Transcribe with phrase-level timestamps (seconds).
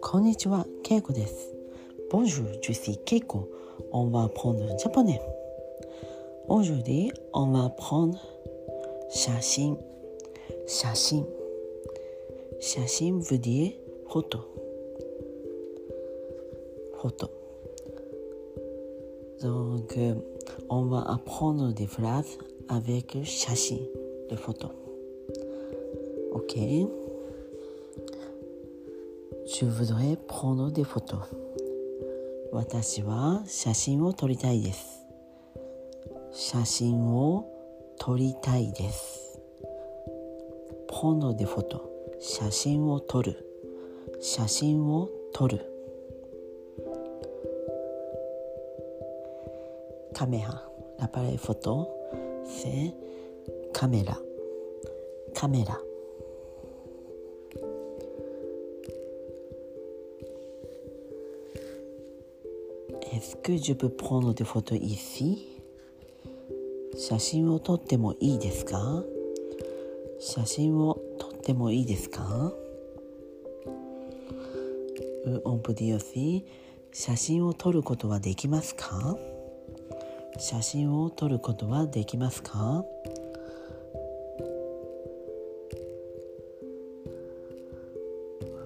[0.00, 1.54] こんにちは、ケイコです。
[2.10, 3.48] Bonjour, je suis Keiko.
[3.92, 5.20] On va prendre le japonais.
[6.48, 8.18] Aujourd'hui, on va prendre
[9.08, 9.76] 写真。
[10.66, 11.24] 写真。
[12.60, 13.72] 写真 veut dire
[14.08, 14.40] photo.
[17.00, 17.30] Photo.
[19.40, 19.96] Donc,
[20.68, 23.79] on va apprendre des phrases avec 写真
[24.29, 24.71] でフォト
[26.33, 26.87] OK
[29.47, 31.19] Je voudrais prendre des photos
[32.51, 35.05] 私は写真を撮りたいです
[36.31, 37.47] 写真を
[37.97, 39.39] 撮りたいです
[40.87, 41.81] prendre des photos
[42.19, 43.45] 写真を撮る
[44.19, 45.59] 写真を撮る
[50.13, 50.63] カメラ
[50.99, 51.94] l'appareil photo
[52.45, 54.17] フカメラ。
[55.33, 55.79] カメラ。
[63.11, 65.59] エスクジュプポンドデフォトイシ
[66.95, 69.03] 写真を撮ってもいいですか？
[70.19, 72.53] 写真を撮ってもいいですか？
[75.25, 76.45] ウオンプディオシ
[76.93, 79.17] 写真を撮ることはできますか？
[80.37, 82.83] 写真を撮ることはできますか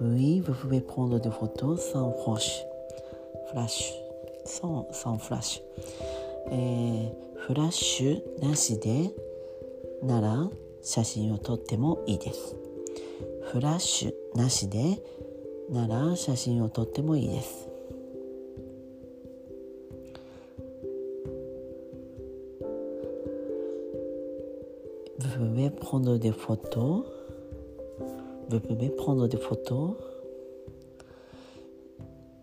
[0.00, 2.64] ？Oui, vous pouvez prendre des photos sans flash.
[3.52, 3.92] Flash.
[4.44, 5.62] Sans, sans flash.
[6.50, 9.10] えー、フラッシュなしで
[10.02, 10.48] なら
[10.82, 12.56] 写真を撮ってもいいです。
[13.52, 14.98] フラッシュなしで
[15.68, 17.69] なら写真を撮ってもいいです。
[25.90, 27.04] Prendre des photos.
[28.48, 29.96] Vous pouvez prendre des photos.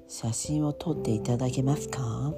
[0.09, 2.33] 写真を撮っていただけますか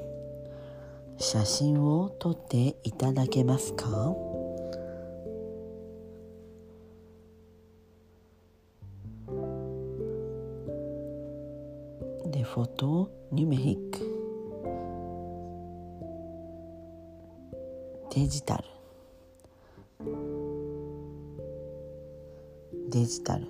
[1.18, 4.14] 写真を撮っていただけますか
[12.28, 14.00] des photos numériques
[18.14, 18.78] デジタル
[22.92, 23.46] デジタル。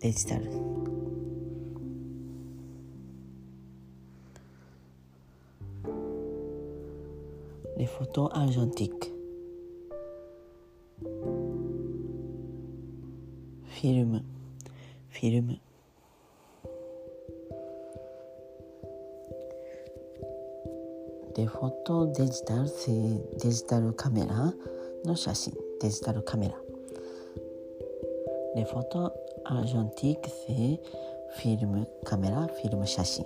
[0.00, 0.44] デジタル。
[7.76, 9.12] Les photos argentiques
[11.00, 14.24] フィルム
[15.10, 15.60] フィルム
[21.34, 22.68] でフォトデジタル
[23.38, 24.52] デジタルカメラ
[25.04, 25.54] の写真。
[25.80, 26.54] デジタルカメラ
[28.55, 29.11] Les photos
[29.45, 30.79] argentiques, c'est
[31.35, 33.25] film, caméra, film 写真。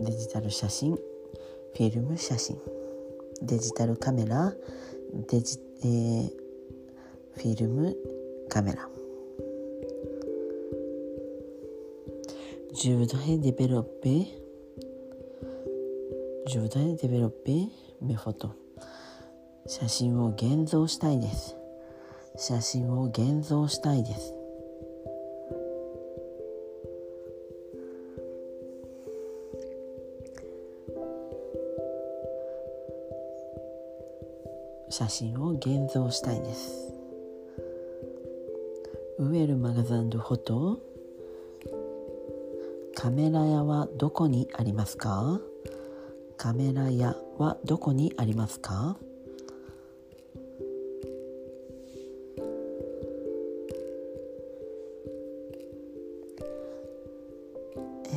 [0.00, 2.56] デジタル写真、フィルム写真。
[3.42, 4.54] デジタルカメラ、
[5.28, 6.30] デジ、えー、
[7.34, 7.96] フィルム
[8.48, 8.88] カメラ。
[12.74, 14.26] Je voudrais développer,
[16.46, 17.68] je voudrais développer
[18.02, 18.50] mes photos.
[19.73, 21.55] 写真を現像したいです。
[22.35, 24.35] 写真を現像したいです。
[34.89, 36.93] 写真を現像したいです。
[39.19, 40.79] ウエルマガザンドフォト。
[42.93, 45.39] カメラ屋はどこにありますか？
[46.35, 48.97] カメラ屋はどこにありますか？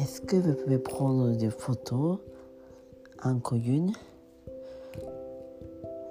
[0.04, 2.18] Est-ce que vous pouvez prendre des photos
[3.22, 3.94] encore une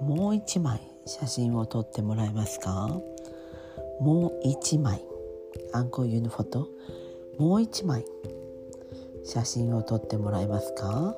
[0.00, 3.00] もう一枚写真を撮ってもらえますか
[4.00, 5.00] もう一枚
[5.72, 6.68] アンコユのフォト
[7.38, 8.04] もう一枚
[9.24, 11.14] 写真を撮ってもらえますか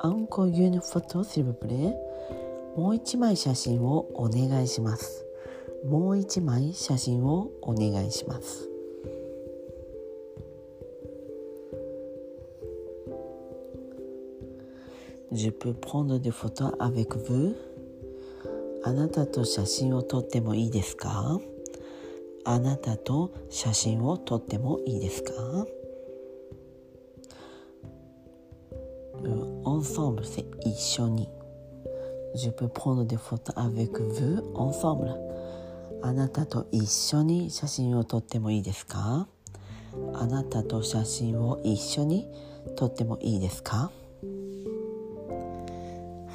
[0.00, 1.96] アンコユのフォトシルブプレ
[2.76, 5.24] もう一枚写真をお願いします
[5.84, 8.69] もう一枚写真をお願いします
[15.42, 17.54] Je peux prendre des photos avec vous?
[18.84, 21.40] あなたと写真を撮ってもいいですか
[22.44, 25.32] あなたと写真を撮ってもいいですか
[29.64, 31.30] ensemble c'est 一緒に
[32.34, 35.16] Je peux prendre des photos avec vous ensemble
[36.02, 39.26] あなたと一緒に写真を撮ってもいいですか
[40.12, 42.28] あなたと写真を一緒に
[42.76, 43.90] 撮ってもいいですか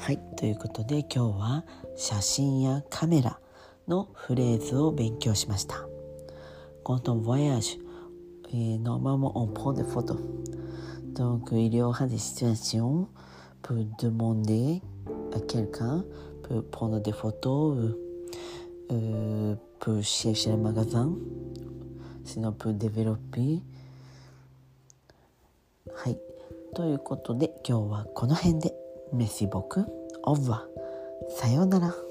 [0.06, 1.64] はいということで今日は
[1.96, 3.40] 写真やカメラ
[3.88, 5.84] のフレーズを勉強しました。
[6.84, 7.76] Quand on voyage,
[8.54, 10.16] et normalement on prend des photos.
[11.12, 13.08] Donc il y aura des situations
[13.62, 14.80] pour demander
[15.34, 16.04] à quelqu'un,
[16.44, 17.76] pour prendre des photos,
[18.92, 21.16] euh, pour chercher le magasin,
[22.24, 23.60] sinon pour développer.
[25.96, 26.18] はい。
[26.76, 28.85] ということで今日はこの辺で。
[29.12, 29.84] メシボク、
[30.24, 30.66] オブは
[31.38, 32.05] さようなら。